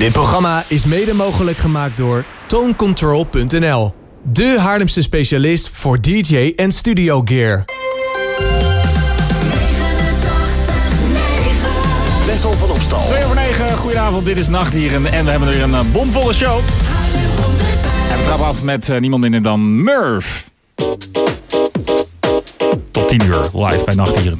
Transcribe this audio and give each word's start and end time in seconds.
Dit 0.00 0.12
programma 0.12 0.64
is 0.68 0.84
mede 0.84 1.14
mogelijk 1.14 1.58
gemaakt 1.58 1.96
door 1.96 2.24
tonecontrol.nl. 2.46 3.94
De 4.22 4.56
Haarlemse 4.58 5.02
specialist 5.02 5.70
voor 5.72 6.00
DJ 6.00 6.52
en 6.56 6.72
studio 6.72 7.22
gear. 7.24 7.64
Wessel 12.26 12.52
van 12.52 12.70
Opstal. 12.70 13.06
2 13.06 13.24
over 13.24 13.36
9, 13.36 13.76
goedenavond, 13.76 14.26
dit 14.26 14.38
is 14.38 14.48
Nachtdieren 14.48 15.12
en 15.12 15.24
we 15.24 15.30
hebben 15.30 15.48
weer 15.48 15.62
een 15.62 15.74
eh, 15.74 15.92
bomvolle 15.92 16.32
show. 16.32 16.58
En 18.10 18.18
we 18.18 18.24
trappen 18.24 18.46
af 18.46 18.62
met 18.62 18.88
eh, 18.88 19.00
niemand 19.00 19.22
minder 19.22 19.42
dan 19.42 19.82
Murph. 19.82 20.44
Tot 22.90 23.08
10 23.08 23.24
uur 23.24 23.50
live 23.52 23.84
bij 23.84 23.94
Nachtdieren. 23.94 24.38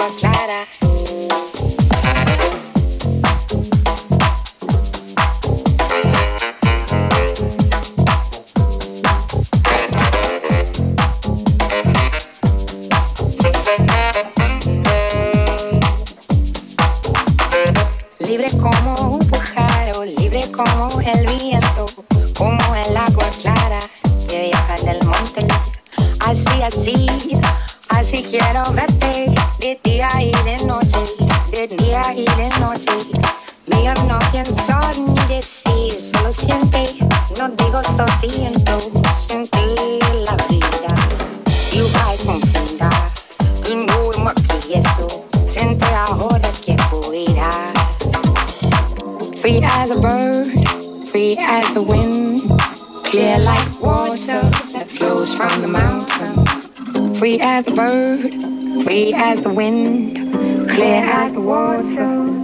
água 0.00 0.16
clara. 0.16 1.39
as 57.60 57.66
a 57.66 57.76
bird, 57.76 58.20
free 58.86 59.12
as 59.14 59.38
the 59.42 59.50
wind, 59.50 60.14
clear 60.70 61.04
as 61.04 61.30
the 61.34 61.40
water 61.40 61.82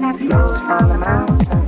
that 0.01 0.17
flows 0.19 0.59
from 0.59 0.89
the 0.89 0.99
mountain. 0.99 1.66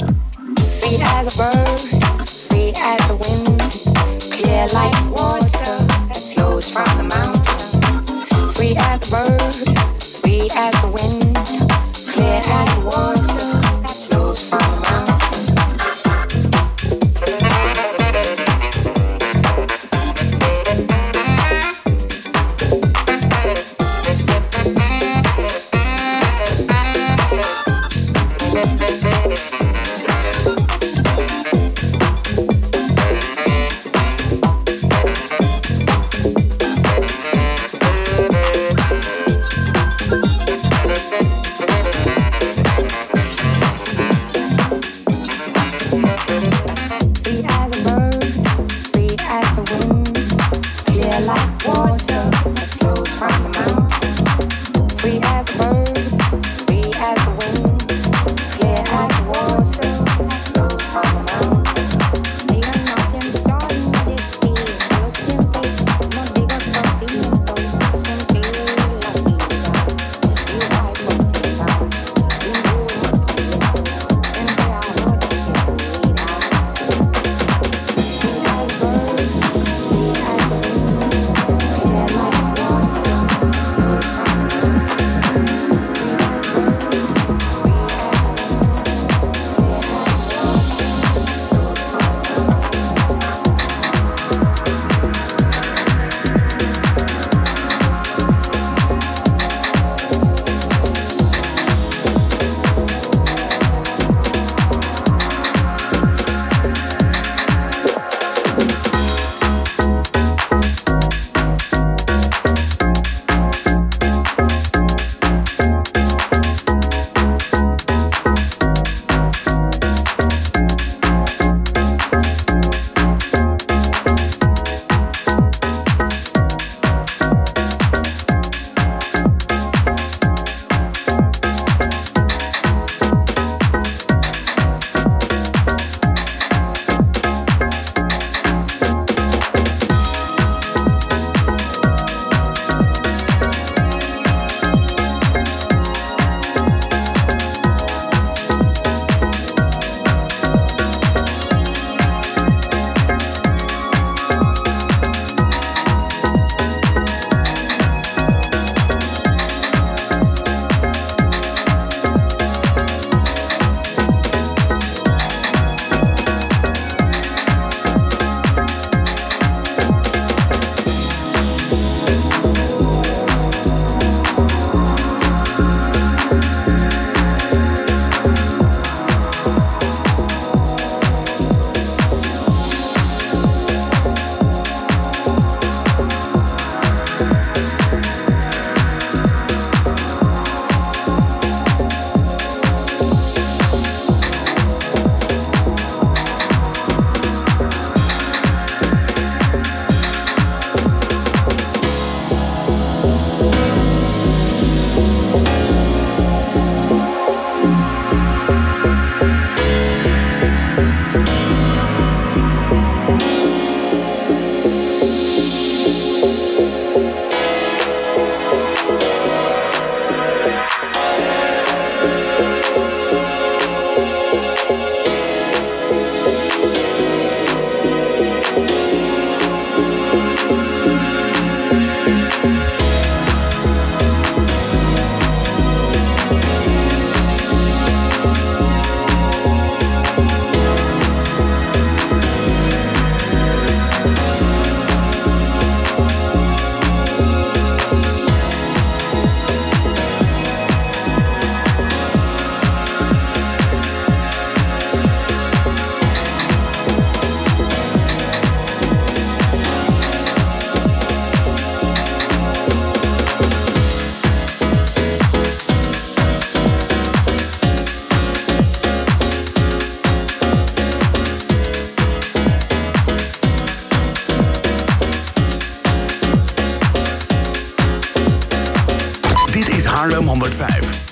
105. 280.40 281.08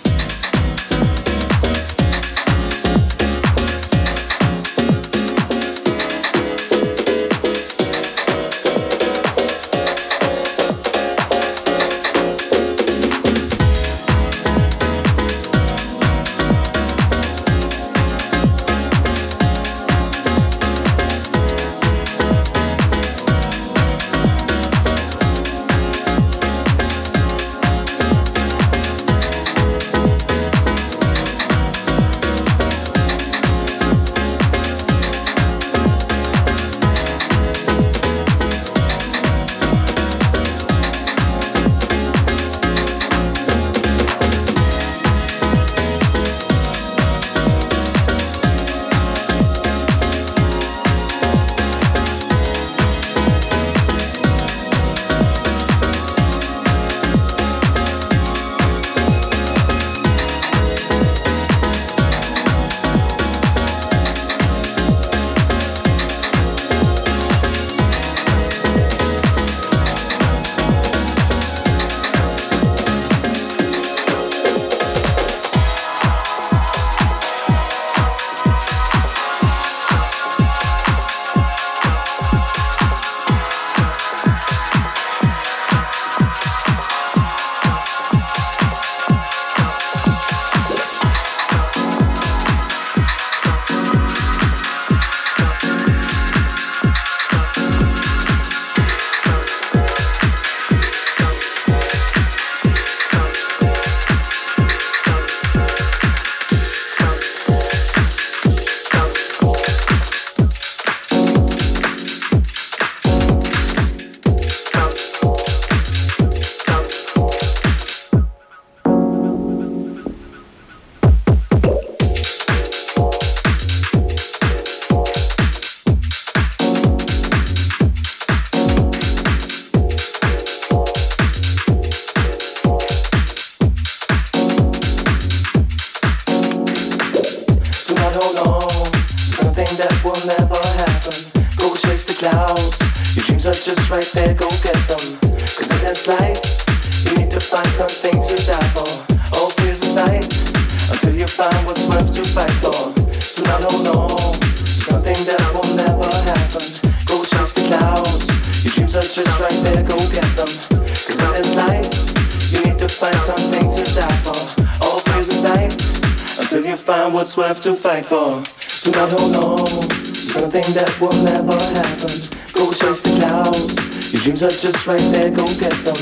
Fight 168.02 168.06
for. 168.06 168.42
Do 168.84 168.90
not 168.98 169.10
hold 169.10 169.36
on 169.36 169.66
something 170.12 170.64
that 170.74 170.92
will 171.00 171.16
never 171.24 171.56
happen. 171.72 172.16
Go 172.52 172.70
chase 172.72 173.00
the 173.00 173.14
clouds. 173.18 174.12
Your 174.12 174.22
dreams 174.22 174.42
are 174.42 174.50
just 174.50 174.86
right 174.86 175.00
there, 175.12 175.30
go 175.30 175.46
get 175.58 175.72
them. 175.84 175.96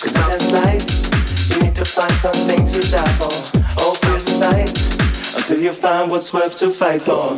Cause 0.00 0.14
in 0.16 0.26
this 0.32 0.50
life, 0.52 0.84
you 1.50 1.62
need 1.62 1.74
to 1.74 1.84
find 1.84 2.12
something 2.12 2.64
to 2.64 2.80
die 2.90 3.12
for. 3.18 3.34
All 3.82 3.94
fears 3.96 4.26
aside, 4.26 4.70
until 5.36 5.60
you 5.60 5.72
find 5.72 6.10
what's 6.10 6.32
worth 6.32 6.56
to 6.58 6.70
fight 6.70 7.02
for. 7.02 7.36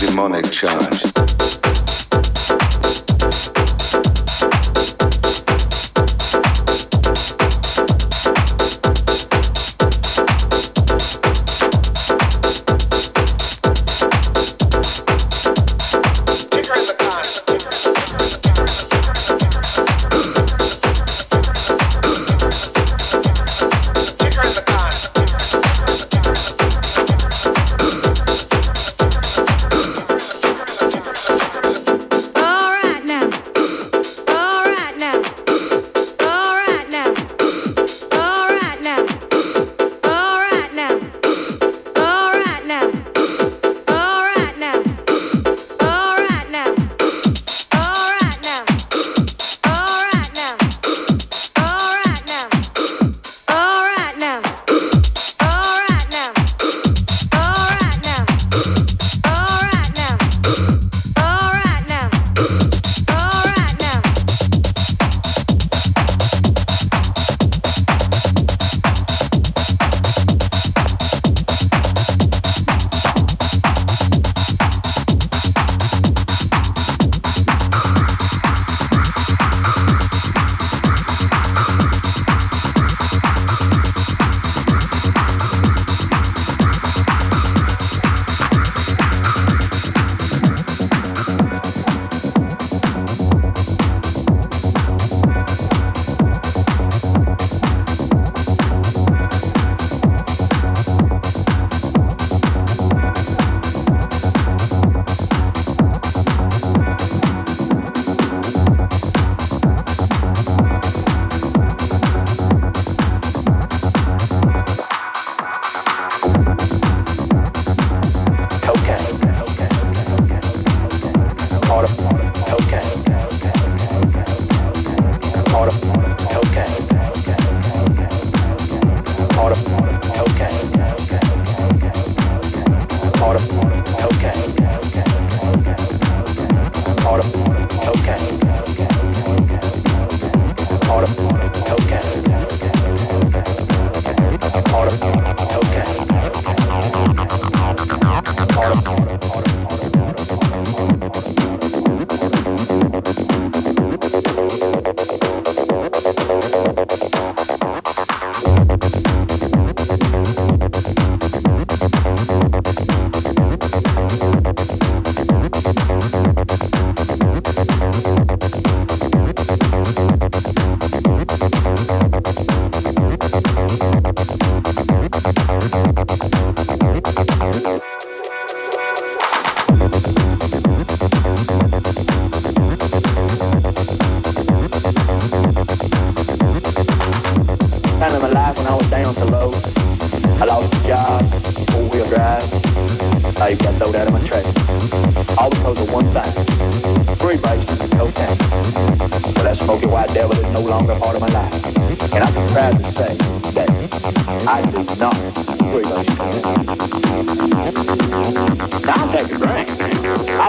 Demonic 0.00 0.50
charge. 0.50 0.99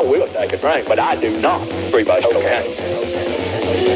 I 0.02 0.04
will 0.04 0.28
take 0.30 0.52
a 0.52 0.58
drink, 0.58 0.88
but 0.88 0.97
I 0.97 1.16
do 1.16 1.39
not 1.41 1.62
freebase 1.93 2.26
okay. 2.26 2.34
cocaine. 2.34 2.74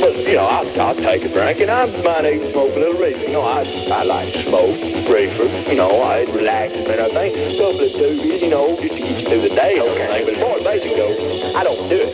But, 0.02 0.14
you 0.28 0.36
know, 0.36 0.46
I'll, 0.46 0.70
I 0.80 0.94
take 0.94 1.26
a 1.26 1.30
drink, 1.30 1.62
and 1.62 1.72
I 1.72 1.88
might 2.04 2.26
even 2.32 2.52
smoke 2.52 2.76
a 2.76 2.80
little 2.80 3.02
reefer. 3.02 3.26
You 3.26 3.32
know, 3.34 3.42
I, 3.42 3.66
I 3.92 4.04
like 4.04 4.32
to 4.34 4.44
smoke 4.44 4.78
reefer. 5.10 5.50
You 5.68 5.78
know, 5.78 6.04
I 6.04 6.26
relax 6.26 6.76
and 6.76 6.88
everything. 6.90 7.34
Couple 7.58 7.82
of 7.82 7.92
doobies, 7.92 8.40
you 8.40 8.50
know, 8.52 8.78
just 8.80 8.94
to 8.94 9.00
get 9.00 9.18
you 9.18 9.26
through 9.26 9.50
the 9.50 9.56
day 9.56 9.80
or 9.80 9.90
okay. 9.90 10.22
everything. 10.22 10.26
But 10.26 10.36
as 10.36 10.42
far 10.44 10.58
as 10.58 10.64
basic 10.64 10.96
goes, 10.96 11.18
I 11.56 11.64
don't 11.64 11.90
do 11.90 11.98
it. 11.98 12.14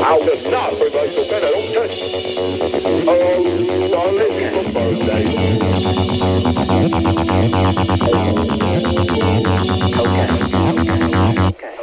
I 0.00 0.16
will 0.16 0.40
not 0.50 0.72
freebase 0.72 1.14
cocaine. 1.20 1.44
I 1.44 1.50
don't 1.52 1.68
touch 1.74 2.00
it. 2.00 2.08
Oh, 3.06 3.44
darling, 3.92 4.32
it's 4.40 4.56
my 4.56 4.72
birthday. 4.72 5.24
Okay 10.00 10.49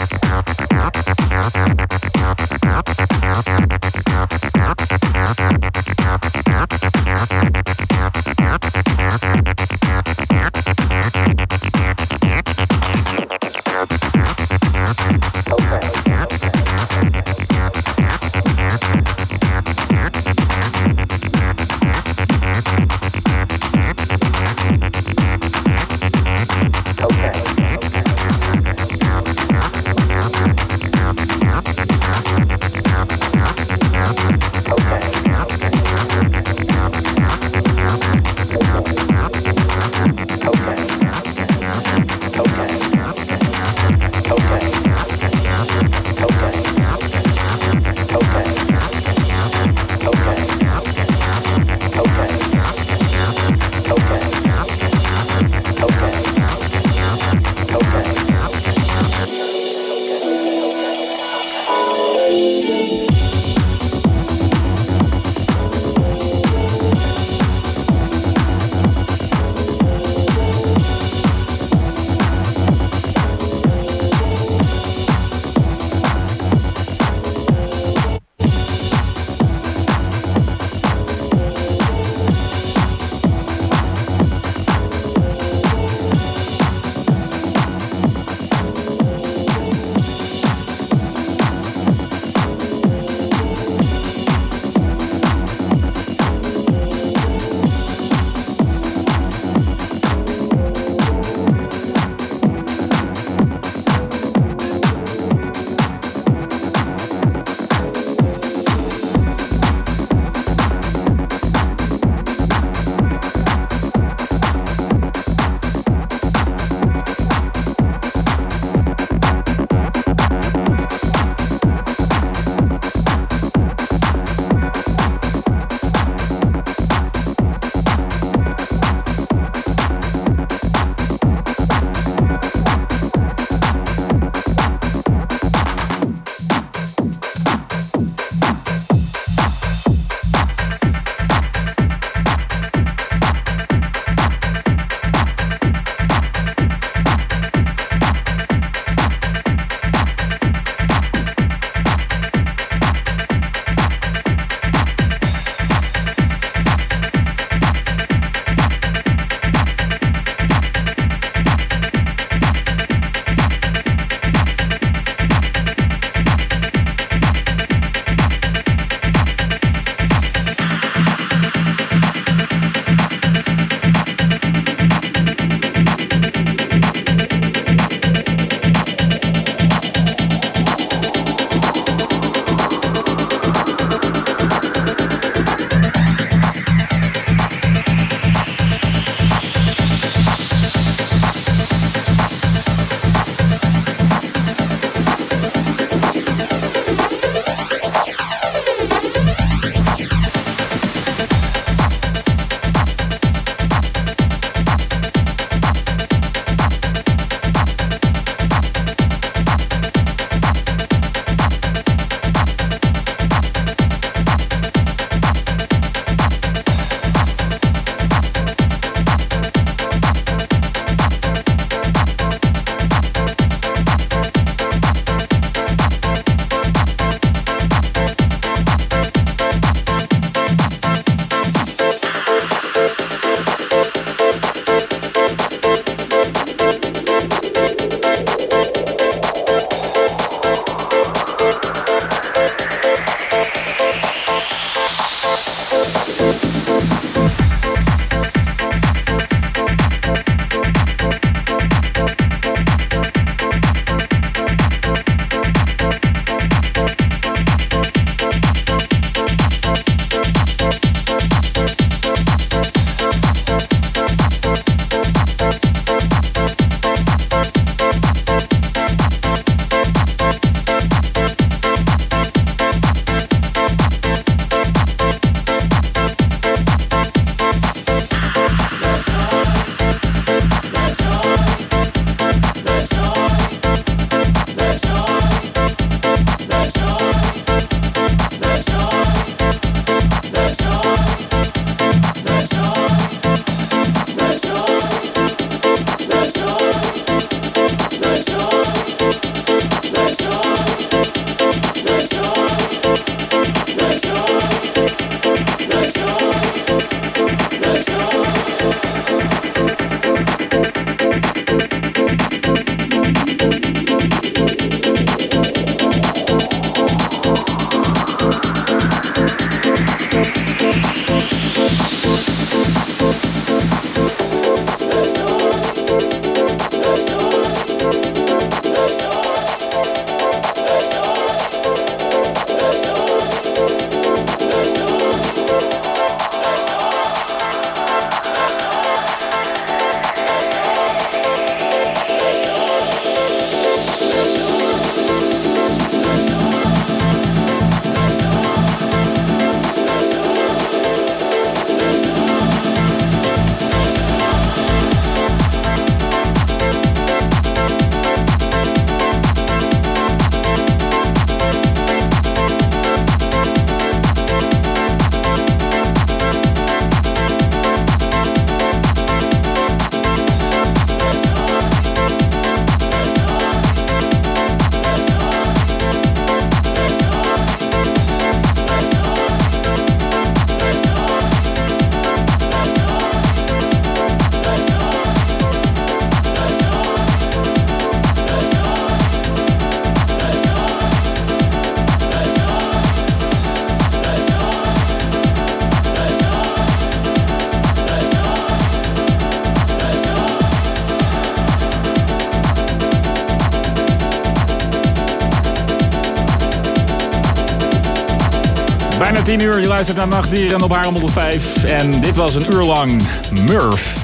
Bijna 409.03 409.23
10 409.23 409.43
uur, 409.43 409.61
je 409.61 409.67
luistert 409.67 409.97
naar 409.97 410.09
Nachtdieren 410.09 410.63
op 410.63 410.73
Haarlem 410.73 410.93
105. 410.95 411.65
En 411.65 412.01
dit 412.01 412.17
was 412.17 412.35
een 412.35 412.53
uur 412.53 412.63
lang 412.63 413.03
Murph. 413.47 413.95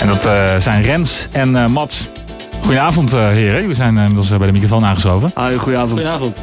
En 0.00 0.06
dat 0.06 0.26
uh, 0.26 0.56
zijn 0.58 0.82
Rens 0.82 1.26
en 1.32 1.48
uh, 1.48 1.66
Mats. 1.66 2.08
Goedenavond 2.60 3.12
uh, 3.12 3.28
heren, 3.28 3.60
jullie 3.60 3.74
zijn 3.74 3.96
inmiddels 3.96 4.28
bij 4.28 4.46
de 4.46 4.52
microfoon 4.52 4.84
aangeschoven. 4.84 5.30
Hoi, 5.34 5.56
goedenavond. 5.56 5.90
Goedenavond. 5.90 6.36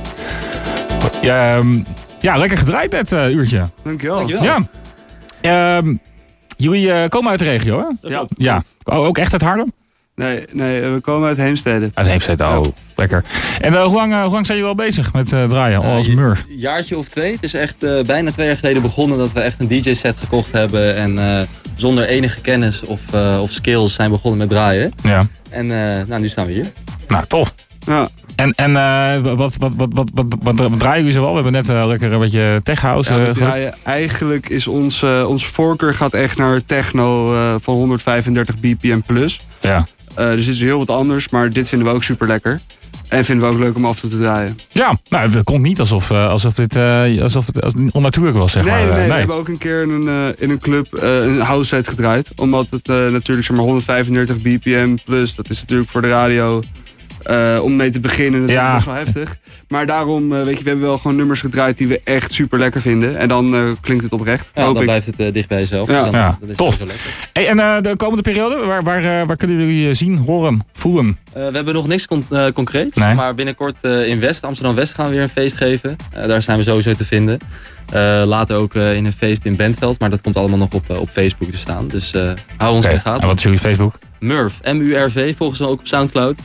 Ja, 1.22 1.56
um, 1.56 1.86
ja 2.20 2.38
lekker 2.38 2.58
gedraaid 2.58 2.92
dit 2.92 3.12
uurtje. 3.12 3.68
Dankjewel. 3.84 4.18
Dankjewel. 4.18 4.44
Ja. 5.42 5.78
Um, 5.78 6.00
jullie 6.58 7.10
komen 7.10 7.30
uit 7.30 7.40
de 7.40 7.46
regio 7.46 7.78
hè? 7.80 8.10
Ja. 8.10 8.26
ja. 8.38 8.64
Ook 8.84 9.18
echt 9.18 9.32
uit 9.32 9.42
Haarlem? 9.42 9.74
Nee, 10.16 10.46
nee, 10.52 10.82
we 10.82 11.00
komen 11.00 11.28
uit 11.28 11.38
Heemstede. 11.38 11.92
Uit 11.94 12.08
Heemstede, 12.08 12.44
oh, 12.44 12.66
lekker. 12.96 13.24
En 13.62 13.74
uh, 13.74 13.84
hoe, 13.84 13.96
lang, 13.96 14.14
uh, 14.14 14.22
hoe 14.22 14.32
lang 14.32 14.46
zijn 14.46 14.58
jullie 14.58 14.74
al 14.74 14.86
bezig 14.86 15.14
met 15.14 15.32
uh, 15.32 15.46
draaien, 15.46 15.82
al 15.82 15.96
als 15.96 16.08
Murph? 16.08 16.46
Een 16.50 16.58
jaartje 16.58 16.98
of 16.98 17.08
twee. 17.08 17.32
Het 17.32 17.44
is 17.44 17.54
echt 17.54 17.76
bijna 18.06 18.32
twee 18.32 18.46
jaar 18.46 18.56
geleden 18.56 18.82
begonnen 18.82 19.18
dat 19.18 19.32
we 19.32 19.40
echt 19.40 19.60
een 19.60 19.68
DJ-set 19.68 20.16
gekocht 20.18 20.52
hebben. 20.52 20.96
En 20.96 21.48
zonder 21.76 22.06
enige 22.06 22.42
kennis 22.42 22.84
of, 22.84 23.14
of 23.40 23.52
skills 23.52 23.94
zijn 23.94 24.10
begonnen 24.10 24.40
met 24.40 24.50
draaien. 24.50 24.94
Ja. 25.04 25.28
En 25.50 25.68
nou, 26.08 26.20
nu 26.20 26.28
staan 26.28 26.46
we 26.46 26.52
hier. 26.52 26.68
Nou, 27.08 27.26
tof. 27.28 27.54
Ja. 27.86 28.08
En, 28.36 28.52
en 28.52 28.74
wat, 29.24 29.56
wat, 29.58 29.58
wat, 29.58 29.74
wat, 29.78 29.90
wat, 29.94 30.10
wat, 30.14 30.56
wat, 30.56 30.70
wat 30.70 30.80
draaien 30.80 30.98
jullie 30.98 31.14
zo 31.14 31.22
wel? 31.22 31.30
We 31.30 31.42
hebben 31.42 31.52
net 31.52 31.88
lekker 31.88 32.14
een 32.14 32.20
beetje 32.20 32.62
tech 32.64 32.82
house. 32.82 33.14
Ja, 33.14 33.34
draaien, 33.34 33.74
eigenlijk 33.84 34.50
is 34.50 34.68
ons, 34.68 35.04
onze 35.04 35.46
voorkeur 35.46 35.94
gaat 35.94 36.14
echt 36.14 36.38
naar 36.38 36.66
techno 36.66 37.26
van 37.60 37.74
135 37.74 38.60
bpm 38.60 39.00
plus. 39.06 39.40
Ja. 39.62 39.86
Uh, 40.20 40.30
dus 40.30 40.46
dit 40.46 40.56
is 40.56 40.62
heel 40.62 40.78
wat 40.78 40.90
anders, 40.90 41.30
maar 41.30 41.50
dit 41.50 41.70
vinden 41.70 41.88
we 41.88 41.94
ook 41.94 42.04
super 42.04 42.28
lekker. 42.28 42.60
En 43.08 43.26
vinden 43.26 43.48
we 43.48 43.54
ook 43.54 43.60
leuk 43.60 43.76
om 43.76 43.86
af 43.86 43.96
en 43.96 44.02
toe 44.02 44.10
te 44.10 44.18
draaien. 44.18 44.58
Ja, 44.72 44.98
nou, 45.10 45.30
het 45.30 45.44
komt 45.44 45.62
niet 45.62 45.80
alsof, 45.80 46.10
uh, 46.10 46.28
alsof, 46.28 46.54
dit, 46.54 46.76
uh, 46.76 47.22
alsof 47.22 47.46
het 47.46 47.74
onnatuurlijk 47.92 48.38
was, 48.38 48.52
zeg 48.52 48.64
nee, 48.64 48.72
maar. 48.72 48.86
Nee, 48.86 48.98
nee, 48.98 49.08
we 49.08 49.14
hebben 49.14 49.36
ook 49.36 49.48
een 49.48 49.58
keer 49.58 49.82
in 49.82 49.90
een, 49.90 50.36
in 50.38 50.50
een 50.50 50.60
club 50.60 50.88
een 50.92 51.40
house 51.40 51.68
set 51.68 51.88
gedraaid. 51.88 52.32
Omdat 52.36 52.68
het 52.70 52.88
natuurlijk 52.88 53.48
zeg 53.48 53.58
maar 53.58 53.66
135 53.66 54.42
bpm 54.42 54.96
plus, 55.06 55.36
dat 55.36 55.50
is 55.50 55.60
natuurlijk 55.62 55.90
voor 55.90 56.02
de 56.02 56.10
radio 56.10 56.64
uh, 57.30 57.64
om 57.64 57.76
mee 57.76 57.90
te 57.90 58.00
beginnen. 58.00 58.42
Dat 58.42 58.50
ja. 58.50 58.82
wel 58.86 58.94
heftig. 58.94 59.38
Maar 59.68 59.86
daarom, 59.86 60.32
uh, 60.32 60.44
weet 60.44 60.58
je, 60.58 60.64
we 60.64 60.70
hebben 60.70 60.88
wel 60.88 60.98
gewoon 60.98 61.18
nummers 61.18 61.40
gedraaid 61.40 61.78
die 61.78 61.88
we 61.88 62.02
echt 62.04 62.32
super 62.32 62.60
lekker 62.60 62.82
vinden. 62.82 63.18
En 63.18 63.28
dan 63.28 63.56
uh, 63.56 63.72
klinkt 63.82 64.04
het 64.04 64.14
oprecht. 64.14 64.52
Ja, 64.56 64.64
dan 64.64 64.78
ik. 64.78 64.84
blijft 64.84 65.06
het 65.06 65.34
dicht 65.34 65.48
bij 65.48 65.60
jezelf. 65.60 65.88
Ja, 65.88 65.94
dus 65.94 66.12
dan, 66.12 66.20
ja. 66.20 66.38
dat 66.40 66.50
is 66.50 66.58
tof. 66.58 66.78
Hey, 67.34 67.48
en 67.48 67.84
de 67.84 67.96
komende 67.96 68.22
periode, 68.22 68.66
waar, 68.66 68.84
waar, 68.84 69.26
waar 69.26 69.38
kunnen 69.38 69.58
jullie 69.58 69.94
zien, 69.94 70.18
horen, 70.18 70.66
voelen? 70.74 71.18
we 71.34 71.40
hebben 71.40 71.74
nog 71.74 71.88
niks 71.88 72.08
con 72.08 72.26
concreets. 72.54 72.98
Nee. 72.98 73.14
Maar 73.14 73.36
binnenkort 73.36 73.84
in 73.84 74.20
West, 74.20 74.44
Amsterdam-West 74.44 74.94
gaan 74.94 75.06
we 75.06 75.12
weer 75.12 75.22
een 75.22 75.30
feest 75.30 75.58
geven. 75.58 75.96
daar 76.28 76.42
zijn 76.42 76.58
we 76.58 76.64
sowieso 76.64 76.94
te 76.94 77.06
vinden. 77.06 77.38
later 78.26 78.58
ook 78.58 78.76
in 78.76 79.06
een 79.06 79.14
feest 79.14 79.46
in 79.46 79.56
Bentveld. 79.56 80.00
Maar 80.00 80.10
dat 80.10 80.22
komt 80.22 80.38
allemaal 80.38 80.58
nog 80.58 80.74
op, 80.74 80.98
op 80.98 81.10
Facebook 81.10 81.50
te 81.50 81.58
staan. 81.58 81.88
Dus 81.88 82.12
hou 82.58 82.76
ons 82.76 82.86
okay. 82.86 82.92
in 82.92 82.98
de 82.98 83.04
gaten. 83.04 83.22
En 83.22 83.28
wat 83.28 83.38
is 83.38 83.44
jullie 83.44 83.60
Facebook? 83.60 84.00
Murph, 84.20 84.54
M-U-R-V, 84.64 85.36
volgens 85.38 85.62
ons 85.62 85.70
ook 85.70 85.80
op 85.80 85.88
Soundcloud. 85.88 86.36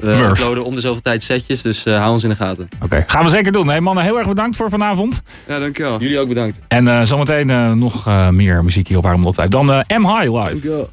We 0.00 0.06
Murph. 0.06 0.40
uploaden 0.40 0.64
om 0.64 0.74
de 0.74 0.80
zoveel 0.80 1.02
tijd 1.02 1.22
setjes, 1.22 1.62
dus 1.62 1.86
uh, 1.86 1.98
hou 1.98 2.12
ons 2.12 2.22
in 2.22 2.28
de 2.28 2.36
gaten. 2.36 2.68
Oké, 2.74 2.84
okay. 2.84 3.04
gaan 3.06 3.24
we 3.24 3.30
zeker 3.30 3.52
doen. 3.52 3.68
Hey 3.68 3.80
mannen, 3.80 4.04
heel 4.04 4.18
erg 4.18 4.28
bedankt 4.28 4.56
voor 4.56 4.70
vanavond. 4.70 5.22
Ja, 5.48 5.58
dankjewel. 5.58 6.00
Jullie 6.00 6.18
ook 6.18 6.28
bedankt. 6.28 6.58
En 6.68 6.86
uh, 6.86 7.02
zometeen 7.02 7.48
uh, 7.48 7.72
nog 7.72 8.06
meer 8.30 8.64
muziek 8.64 8.88
hier 8.88 8.96
op 8.96 9.02
Waarom 9.02 9.32
Dan 9.48 9.66
M 9.66 10.06
High 10.06 10.32
live. 10.32 10.50
Dankjewel. 10.50 10.84